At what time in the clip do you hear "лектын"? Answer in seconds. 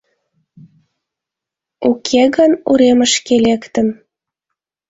3.45-3.87